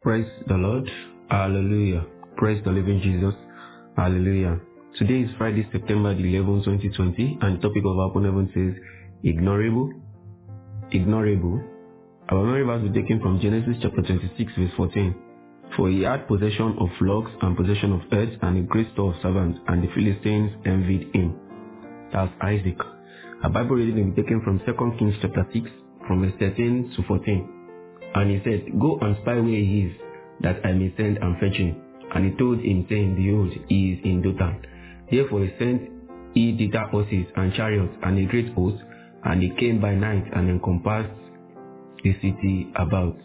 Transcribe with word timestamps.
Praise 0.00 0.30
the 0.46 0.54
Lord. 0.54 0.88
Hallelujah. 1.28 2.06
Praise 2.36 2.62
the 2.64 2.70
living 2.70 3.00
Jesus. 3.02 3.34
Hallelujah. 3.96 4.60
Today 4.96 5.22
is 5.22 5.30
Friday, 5.36 5.68
September 5.72 6.12
11, 6.12 6.62
2020, 6.62 7.38
and 7.42 7.58
the 7.58 7.60
topic 7.60 7.82
of 7.84 7.98
our 7.98 8.12
heaven 8.14 8.46
says, 8.54 8.78
Ignorable. 9.24 9.90
Ignorable. 10.94 11.66
Our 12.28 12.44
memory 12.44 12.62
verse 12.62 12.82
will 12.82 12.90
be 12.90 13.02
taken 13.02 13.20
from 13.20 13.40
Genesis 13.40 13.74
chapter 13.82 14.02
26, 14.02 14.52
verse 14.56 14.70
14. 14.76 15.16
For 15.76 15.88
he 15.90 16.02
had 16.02 16.28
possession 16.28 16.76
of 16.78 16.90
flocks 17.00 17.32
and 17.42 17.56
possession 17.56 17.92
of 17.94 18.02
herds 18.12 18.38
and 18.40 18.56
a 18.56 18.62
great 18.62 18.92
store 18.92 19.12
of 19.12 19.20
servants, 19.20 19.58
and 19.66 19.82
the 19.82 19.88
Philistines 19.96 20.52
envied 20.64 21.10
him. 21.12 21.34
That's 22.12 22.30
Isaac. 22.40 22.78
A 23.42 23.50
Bible 23.50 23.74
reading 23.74 23.96
will 23.96 24.14
be 24.14 24.22
taken 24.22 24.42
from 24.44 24.60
2 24.60 24.96
Kings 24.96 25.16
chapter 25.20 25.44
6, 25.52 25.66
from 26.06 26.22
verse 26.22 26.38
13 26.38 26.92
to 26.94 27.02
14. 27.02 27.57
And 28.14 28.30
he 28.30 28.40
said, 28.44 28.78
Go 28.80 28.98
and 29.00 29.16
spy 29.22 29.34
where 29.34 29.44
he 29.44 29.88
is, 29.88 29.92
that 30.40 30.64
I 30.64 30.72
may 30.72 30.92
send 30.96 31.18
and 31.18 31.38
fetch 31.38 31.56
him. 31.56 31.82
And 32.14 32.30
he 32.30 32.38
told 32.38 32.60
him, 32.60 32.86
saying, 32.88 33.16
Behold, 33.16 33.52
he 33.68 33.92
is 33.92 34.00
in 34.04 34.22
Dothan. 34.22 34.64
Therefore 35.10 35.44
he 35.44 35.52
sent 35.58 35.90
he 36.34 36.56
thither 36.56 36.86
horses 36.86 37.26
and 37.36 37.52
chariots 37.54 37.94
and 38.02 38.18
a 38.18 38.30
great 38.30 38.52
host, 38.54 38.82
and 39.24 39.42
he 39.42 39.50
came 39.58 39.80
by 39.80 39.94
night 39.94 40.24
and 40.34 40.48
encompassed 40.48 41.10
the 42.04 42.12
city 42.14 42.70
about. 42.76 43.16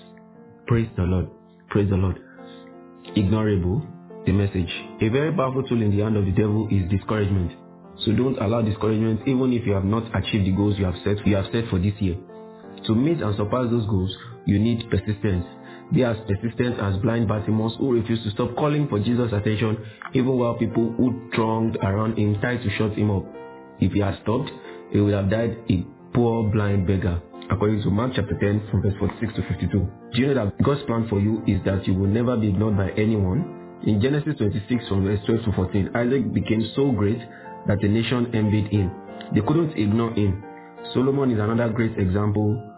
Praise 0.67 0.89
the 0.95 1.03
Lord. 1.03 1.29
Praise 1.69 1.89
the 1.89 1.95
Lord. 1.95 2.19
Ignorable, 3.15 3.85
the 4.25 4.31
message. 4.31 4.71
A 5.01 5.09
very 5.09 5.31
powerful 5.33 5.63
tool 5.63 5.81
in 5.81 5.95
the 5.95 6.03
hand 6.03 6.17
of 6.17 6.25
the 6.25 6.31
devil 6.31 6.67
is 6.71 6.89
discouragement. 6.89 7.51
So 8.05 8.11
don't 8.13 8.37
allow 8.39 8.61
discouragement 8.61 9.21
even 9.27 9.53
if 9.53 9.65
you 9.65 9.73
have 9.73 9.85
not 9.85 10.03
achieved 10.15 10.47
the 10.47 10.51
goals 10.55 10.79
you 10.79 10.85
have 10.85 10.95
set 11.03 11.25
you 11.27 11.35
have 11.35 11.45
set 11.51 11.67
for 11.69 11.79
this 11.79 11.93
year. 11.99 12.17
To 12.87 12.95
meet 12.95 13.21
and 13.21 13.35
surpass 13.37 13.69
those 13.69 13.85
goals, 13.85 14.15
you 14.45 14.59
need 14.59 14.89
persistence. 14.89 15.45
Be 15.93 16.03
as 16.03 16.17
persistent 16.27 16.79
as 16.79 16.97
blind 17.01 17.27
Bartimaeus 17.27 17.75
who 17.77 17.93
refused 17.93 18.23
to 18.23 18.31
stop 18.31 18.55
calling 18.55 18.87
for 18.87 18.99
Jesus' 18.99 19.31
attention 19.31 19.77
even 20.13 20.37
while 20.37 20.55
people 20.55 20.93
who 20.97 21.29
thronged 21.35 21.77
around 21.77 22.17
him 22.17 22.39
tried 22.39 22.63
to 22.63 22.69
shut 22.77 22.93
him 22.93 23.11
up. 23.11 23.25
If 23.79 23.91
he 23.91 23.99
had 23.99 24.19
stopped, 24.23 24.49
he 24.91 24.99
would 24.99 25.13
have 25.13 25.29
died 25.29 25.57
a 25.69 25.85
poor 26.13 26.49
blind 26.51 26.87
beggar. 26.87 27.21
According 27.51 27.83
to 27.83 27.89
Mark 27.89 28.13
chapter 28.15 28.37
10 28.39 28.69
from 28.71 28.81
verse 28.81 28.93
46 28.97 29.33
to 29.35 29.41
52. 29.49 29.67
Do 29.69 30.21
you 30.21 30.27
know 30.27 30.45
that 30.45 30.63
God's 30.63 30.83
plan 30.83 31.07
for 31.09 31.19
you 31.19 31.43
is 31.45 31.63
that 31.65 31.85
you 31.85 31.93
will 31.93 32.07
never 32.07 32.37
be 32.37 32.49
ignored 32.49 32.77
by 32.77 32.91
anyone? 32.91 33.79
In 33.85 34.01
Genesis 34.01 34.37
26 34.37 34.87
from 34.87 35.03
verse 35.03 35.19
12 35.25 35.45
to 35.45 35.51
14, 35.51 35.89
Isaac 35.93 36.33
became 36.33 36.71
so 36.75 36.91
great 36.91 37.19
that 37.67 37.81
the 37.81 37.87
nation 37.87 38.33
envied 38.33 38.67
him. 38.71 38.91
They 39.35 39.41
couldn't 39.41 39.77
ignore 39.77 40.13
him. 40.13 40.43
Solomon 40.93 41.31
is 41.31 41.39
another 41.39 41.71
great 41.71 41.97
example 41.97 42.72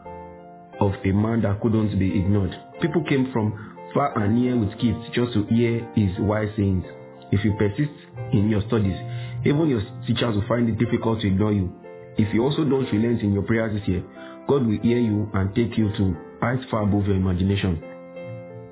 of 0.80 0.94
a 1.04 1.12
man 1.12 1.42
that 1.42 1.62
couldn't 1.62 1.98
be 1.98 2.20
ignored. 2.20 2.56
People 2.82 3.04
came 3.04 3.32
from 3.32 3.76
far 3.94 4.18
and 4.20 4.36
near 4.36 4.58
with 4.58 4.72
gifts 4.80 5.10
just 5.14 5.34
to 5.34 5.46
hear 5.46 5.88
his 5.96 6.12
wise 6.20 6.50
sayings. 6.58 6.86
If 7.32 7.44
you 7.44 7.54
persist 7.58 7.92
in 8.34 8.50
your 8.50 8.62
studies, 8.68 8.98
even 9.46 9.68
your 9.70 9.82
teachers 10.06 10.36
will 10.36 10.48
find 10.48 10.70
it 10.70 10.78
difficult 10.78 11.22
to 11.22 11.28
ignore 11.28 11.54
you. 11.54 11.74
If 12.18 12.34
you 12.34 12.44
also 12.44 12.64
don't 12.64 12.92
relent 12.92 13.22
in 13.22 13.34
your 13.34 13.44
prayers 13.44 13.80
this 13.80 13.88
year, 13.88 14.04
God 14.48 14.66
will 14.66 14.80
hear 14.82 15.00
you 15.00 15.30
and 15.34 15.54
take 15.56 15.78
you 15.78 15.92
to 15.98 16.16
heights 16.42 16.64
far 16.70 16.84
above 16.84 17.08
your 17.08 17.16
imagination. 17.16 17.82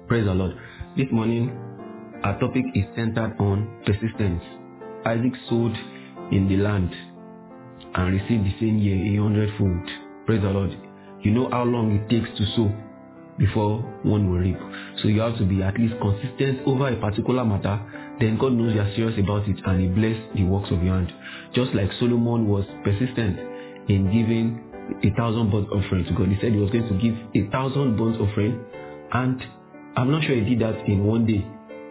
Praise 0.08 0.26
the 0.26 0.34
Lord. 0.34 0.56
This 0.96 1.08
morning, 1.12 1.50
our 2.24 2.40
topic 2.40 2.64
is 2.76 2.86
centered 2.96 3.36
on 3.40 3.82
persistence. 3.86 4.44
Isaac 5.06 5.34
sowed 5.50 5.76
in 6.32 6.48
the 6.48 6.58
land 6.58 6.94
and 7.96 8.14
received 8.14 8.46
the 8.46 8.56
same 8.60 8.78
year 8.78 8.96
a 8.96 9.24
hundredfold. 9.24 9.90
Praise 10.26 10.42
the 10.42 10.50
Lord. 10.50 10.78
You 11.24 11.32
know 11.32 11.50
how 11.50 11.64
long 11.64 11.96
it 11.96 12.10
takes 12.10 12.30
to 12.38 12.46
sow 12.56 12.72
before 13.38 13.80
one 14.04 14.30
will 14.30 14.40
reap. 14.40 14.60
So 15.02 15.08
you 15.08 15.22
have 15.22 15.38
to 15.38 15.46
be 15.46 15.64
at 15.64 15.80
least 15.80 15.96
consistent 16.02 16.68
over 16.68 16.90
a 16.90 17.00
particular 17.00 17.46
matter. 17.46 17.80
Then 18.20 18.38
God 18.38 18.54
knows 18.54 18.74
you 18.74 18.82
are 18.82 18.92
serious 18.96 19.18
about 19.18 19.48
it 19.48 19.58
and 19.66 19.80
He 19.80 19.88
bless 19.88 20.20
the 20.36 20.44
works 20.44 20.70
of 20.70 20.84
your 20.84 20.96
hand. 20.96 21.14
Just 21.56 21.74
like 21.74 21.90
Solomon 22.00 22.48
was 22.48 22.66
persistent 22.84 23.40
in 23.90 24.12
giving 24.12 24.62
a 25.04 25.16
thousand 25.16 25.50
burnt 25.50 25.70
offering 25.72 26.06
to 26.06 26.14
God. 26.14 26.28
He 26.28 26.36
said 26.42 26.52
he 26.52 26.60
was 26.60 26.72
going 26.72 26.88
to 26.88 26.98
give 27.00 27.16
a 27.16 27.50
thousand 27.52 27.96
burnt 27.98 28.20
offering 28.20 28.60
and 29.14 29.42
I'm 29.96 30.12
not 30.12 30.24
sure 30.24 30.36
he 30.36 30.44
did 30.44 30.60
that 30.60 30.86
in 30.86 31.06
one 31.06 31.26
day. 31.26 31.48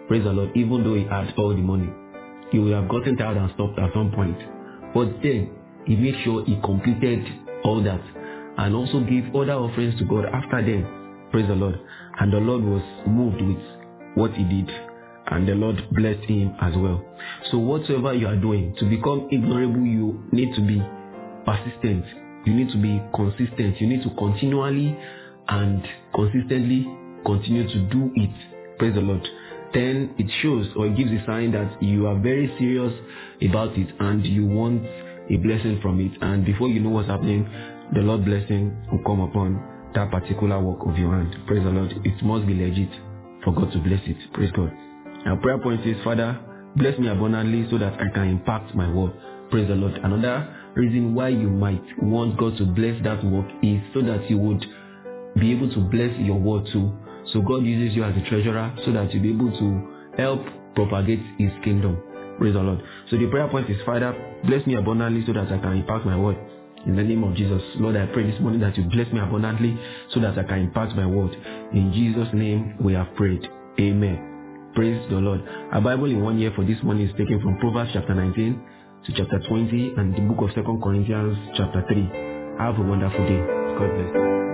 Praise 0.08 0.24
the 0.24 0.30
Lord. 0.30 0.50
Even 0.54 0.84
though 0.84 0.94
he 0.94 1.04
had 1.04 1.32
all 1.38 1.50
the 1.56 1.62
money. 1.62 1.88
He 2.50 2.58
would 2.58 2.74
have 2.74 2.88
gotten 2.88 3.16
tired 3.16 3.38
and 3.38 3.50
stopped 3.54 3.78
at 3.78 3.94
some 3.94 4.12
point. 4.12 4.36
But 4.92 5.22
then 5.22 5.56
he 5.86 5.96
made 5.96 6.16
sure 6.22 6.44
he 6.44 6.60
completed 6.62 7.24
all 7.64 7.82
that 7.82 8.02
and 8.58 8.74
also 8.74 9.00
gave 9.00 9.34
other 9.34 9.54
offerings 9.54 9.98
to 9.98 10.04
God 10.04 10.26
after 10.26 10.62
them. 10.62 11.28
Praise 11.30 11.48
the 11.48 11.54
Lord. 11.54 11.80
And 12.20 12.32
the 12.32 12.38
Lord 12.38 12.62
was 12.62 12.82
moved 13.06 13.40
with 13.40 13.64
what 14.14 14.32
he 14.32 14.44
did. 14.44 14.70
And 15.26 15.48
the 15.48 15.54
Lord 15.54 15.82
blessed 15.92 16.28
him 16.28 16.54
as 16.60 16.74
well. 16.76 17.02
So 17.50 17.58
whatsoever 17.58 18.12
you 18.12 18.26
are 18.26 18.36
doing, 18.36 18.74
to 18.78 18.84
become 18.84 19.28
ignorable, 19.32 19.86
you 19.86 20.22
need 20.30 20.54
to 20.54 20.60
be 20.60 20.82
persistent. 21.46 22.04
You 22.44 22.54
need 22.54 22.70
to 22.72 22.78
be 22.78 23.00
consistent. 23.14 23.80
You 23.80 23.86
need 23.86 24.02
to 24.02 24.10
continually 24.16 24.96
and 25.48 25.82
consistently 26.14 26.86
continue 27.24 27.66
to 27.68 27.78
do 27.88 28.10
it. 28.14 28.78
Praise 28.78 28.94
the 28.94 29.00
Lord. 29.00 29.26
Then 29.72 30.14
it 30.18 30.30
shows 30.42 30.66
or 30.76 30.86
it 30.86 30.96
gives 30.96 31.10
a 31.12 31.24
sign 31.24 31.52
that 31.52 31.82
you 31.82 32.06
are 32.06 32.18
very 32.18 32.52
serious 32.58 32.92
about 33.40 33.76
it 33.78 33.88
and 34.00 34.24
you 34.26 34.44
want 34.44 34.84
a 35.30 35.36
blessing 35.36 35.78
from 35.80 36.00
it. 36.00 36.12
And 36.20 36.44
before 36.44 36.68
you 36.68 36.80
know 36.80 36.90
what's 36.90 37.08
happening, 37.08 37.48
the 37.92 38.00
Lord 38.00 38.24
blessing 38.24 38.74
will 38.90 39.02
come 39.04 39.20
upon 39.20 39.90
that 39.94 40.10
particular 40.10 40.60
work 40.60 40.80
of 40.86 40.96
your 40.96 41.12
hand. 41.12 41.36
Praise 41.46 41.62
the 41.62 41.70
Lord. 41.70 41.92
It 42.04 42.22
must 42.24 42.46
be 42.46 42.54
legit 42.54 42.90
for 43.44 43.52
God 43.52 43.70
to 43.72 43.78
bless 43.78 44.00
it. 44.06 44.16
Praise 44.32 44.50
God. 44.52 44.72
Our 45.26 45.36
prayer 45.36 45.58
point 45.58 45.86
is, 45.86 45.96
Father, 46.02 46.40
bless 46.76 46.98
me 46.98 47.08
abundantly 47.08 47.68
so 47.70 47.78
that 47.78 47.94
I 47.94 48.08
can 48.14 48.28
impact 48.28 48.74
my 48.74 48.90
world. 48.90 49.12
Praise 49.50 49.68
the 49.68 49.74
Lord. 49.74 49.92
Another 50.02 50.48
reason 50.74 51.14
why 51.14 51.28
you 51.28 51.50
might 51.50 51.82
want 52.02 52.38
God 52.38 52.56
to 52.58 52.64
bless 52.64 53.02
that 53.04 53.22
work 53.24 53.46
is 53.62 53.80
so 53.92 54.00
that 54.00 54.28
you 54.30 54.38
would 54.38 54.64
be 55.38 55.52
able 55.52 55.70
to 55.70 55.80
bless 55.80 56.16
your 56.18 56.38
world 56.38 56.68
too. 56.72 56.90
So 57.32 57.42
God 57.42 57.62
uses 57.62 57.94
you 57.94 58.04
as 58.04 58.16
a 58.16 58.28
treasurer 58.28 58.74
so 58.84 58.92
that 58.92 59.12
you'll 59.12 59.22
be 59.22 59.30
able 59.30 59.52
to 59.58 60.16
help 60.16 60.40
propagate 60.74 61.20
his 61.38 61.50
kingdom. 61.62 62.00
Praise 62.38 62.54
the 62.54 62.60
Lord. 62.60 62.82
So 63.10 63.18
the 63.18 63.26
prayer 63.28 63.48
point 63.48 63.68
is, 63.68 63.76
Father, 63.84 64.16
bless 64.46 64.66
me 64.66 64.76
abundantly 64.76 65.24
so 65.26 65.34
that 65.34 65.52
I 65.52 65.58
can 65.58 65.72
impact 65.72 66.06
my 66.06 66.16
world. 66.16 66.38
In 66.84 66.96
the 66.96 67.02
name 67.02 67.22
of 67.22 67.36
Jesus, 67.36 67.62
Lord, 67.76 67.96
I 67.96 68.06
pray 68.06 68.28
this 68.28 68.40
morning 68.40 68.60
that 68.60 68.76
you 68.76 68.82
bless 68.84 69.12
me 69.12 69.20
abundantly 69.20 69.78
so 70.12 70.20
that 70.20 70.36
I 70.36 70.42
can 70.42 70.58
impact 70.58 70.96
my 70.96 71.06
word. 71.06 71.32
In 71.72 71.92
Jesus' 71.92 72.28
name, 72.34 72.76
we 72.80 72.94
have 72.94 73.14
prayed. 73.14 73.48
Amen. 73.78 74.70
Praise 74.74 75.00
the 75.08 75.16
Lord. 75.16 75.42
Our 75.72 75.80
Bible 75.80 76.06
in 76.06 76.22
one 76.22 76.38
year 76.38 76.52
for 76.56 76.64
this 76.64 76.82
morning 76.82 77.06
is 77.06 77.12
taken 77.12 77.40
from 77.40 77.58
Proverbs 77.58 77.90
chapter 77.92 78.14
19 78.14 78.62
to 79.06 79.12
chapter 79.12 79.40
20 79.48 79.94
and 79.96 80.14
the 80.14 80.20
book 80.22 80.48
of 80.48 80.54
Second 80.56 80.82
Corinthians 80.82 81.38
chapter 81.56 81.84
3. 81.86 82.02
Have 82.58 82.78
a 82.78 82.82
wonderful 82.82 83.26
day. 83.26 83.40
God 83.78 83.90
bless. 83.94 84.51